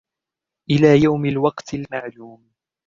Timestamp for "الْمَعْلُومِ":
1.73-2.51